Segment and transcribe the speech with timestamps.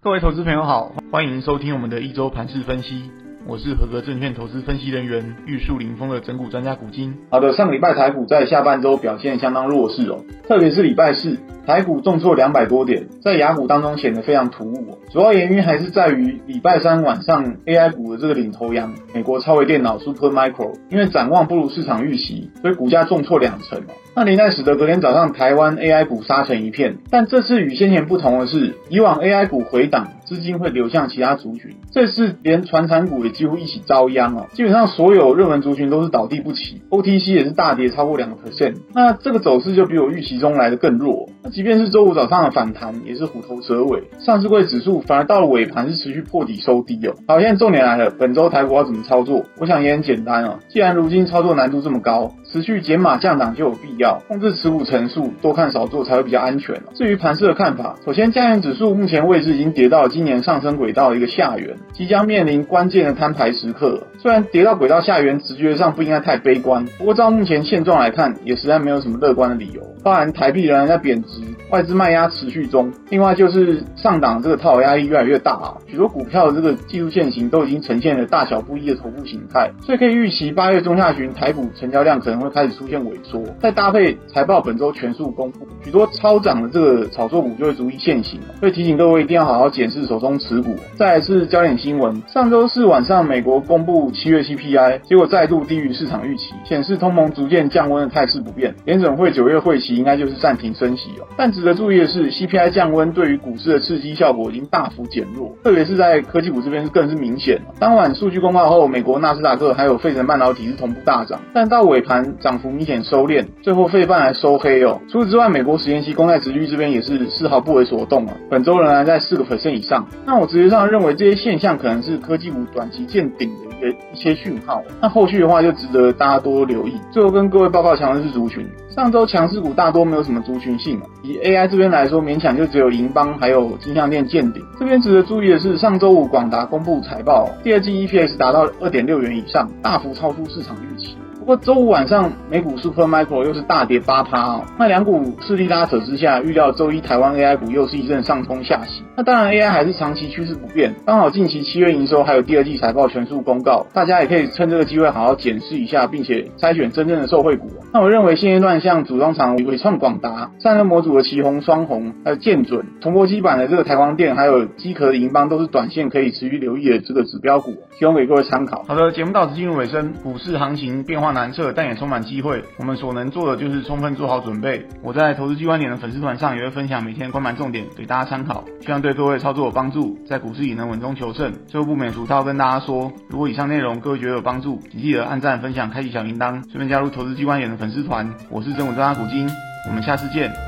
[0.00, 3.10] 各位投资朋友好，欢迎收听我们的一周盘市分析。
[3.48, 7.16] 我是合格证券投资分析人员玉树临风的整股专家古今。
[7.30, 14.98] 好的，上个礼拜台股在下半周表现相当弱势哦，特别是礼拜四台股重挫两百多点，在雅股当中显得非常突兀。
[15.10, 23.82] 主要原因还是在于礼拜三晚上 AI 股的这个领头羊美国超微电脑 Supermicro，因为展望不如市场预期，所以股价重挫两成。
[24.18, 26.96] 那连带使得隔天早上台湾 AI 股杀成一片。
[27.08, 34.48] 但这次与先前不同的是，以往 AI 股回档，资金会流向其他族群，这次连传产股也几乎一起遭殃哦。
[34.54, 38.74] 基本上所有热门族群都是倒地不起，OTC 也是大跌超过两个 percent。
[38.92, 41.28] 那这个走势就比我预期中来的更弱。
[41.44, 47.14] 那即便是周五早上的反弹，也是虎头蛇尾，上市柜指数反而到了尾盘是持续破底收低哦。
[47.28, 49.44] 好，现在重点来了，本周台股要怎么操作？
[49.60, 50.58] 我想也很简单哦。
[50.68, 56.80] 既然如今操作难度这么高，持续减码降档就有必要，控制持股层数，多看少做才会比较安全。
[56.94, 64.06] 至于盘势的看法，首先加权指数目前位置已经跌到了今年上升轨道的一个下缘，即将面临关键的摊牌时刻。
[64.18, 69.82] 虽然跌到轨道下缘，直觉上不应该太悲观，不过照目前现状来看，也实在没有什么乐观的理由。
[70.02, 83.42] 当然台币仍然在贬值，外资卖压持续中，另外就是上档这个套压力越来越大啊，许多股票的这个技术线型都已经呈现了大小不一的头部形态，所以可以预期八月中下旬台股成交量可能会开始出现萎缩。
[83.60, 90.74] 再搭配财报本周全数公布，许多超涨的这个炒作股就会逐一现形，所以提醒各位一定要好好检视手中持股。
[90.96, 101.26] 再来是焦点新闻，上周四晚上美国公布七月 CPI，结果再度低于市场预期，显示通膨逐渐降温的态势不变，联准会九月会期应该就是暂停升息哦。
[101.36, 107.60] 但值得注意的是，CPI 降温对于股市的刺激效果已经大幅减弱，特别是在科技股这边是更是明显。
[107.80, 115.00] 当晚数据公告后，美国纳斯达克还有费城半导体是同步大涨，但到尾盘涨幅明显收敛，最后费半还收黑哦。
[115.10, 120.06] 除此之外，美国十年期公债殖利率这边也是丝毫不为所动啊，本周仍然在四个 percent 以上。
[120.24, 124.80] 那我直觉上认为这些现象可能是科技股短期见顶的一个一些讯号。
[125.00, 126.94] 那后续的话就值得大家多留意。
[127.10, 128.64] 最后跟各位报告强的是族群。
[128.90, 134.62] 上周强势股大多没有什么族群性，以 AI 这边来说，勉强就只有银邦还有金项链见顶。
[134.78, 141.16] 这边值得注意的是，上周五广达公布财报，第二季 EPS 达到二点六元以上，大幅超出市场预期。
[141.48, 149.02] 不过周五晚上美股 Supermicro 又是大跌八趴哦，那两股势力拉扯之下，预料周一台湾 AI 股又是一阵上冲下洗。
[149.16, 157.70] 那当然 AI 还是长期趋势不变，刚好近期七月营收还有第二季财报全数公告，大家也可以趁这个机会好好检视一下，并且筛选真正的受惠股。
[157.94, 168.84] 那我认为现阶段像组装厂伟创、广达、散热模组的奇宏、双红，还有建准、铜箔基板的这个台光电，还有机壳的银邦，都是短线可以持续留意的这个指标股，提供给各位参考。
[168.86, 172.64] 好的，节目到此进入尾声，股市行情变化难测，但也充满机会。
[172.76, 174.86] 我们所能做的就是充分做好准备。
[175.02, 181.52] 我在投资机关点的粉丝团上也会分享每天关盘重点给大家参考，希望对各位操作有帮助，在股市也能稳中求胜。
[181.66, 188.28] 最后不免俗套跟大家说，如果以上内容各位觉得有帮助，请记得按赞、分享、开启小铃铛，顺便加入投资机关点的粉丝团。
[188.50, 189.48] 我是真武专家古今，
[189.88, 190.67] 我们下次见。